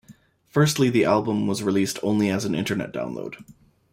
[0.47, 3.45] Firstly, the album was released only as an Internet download.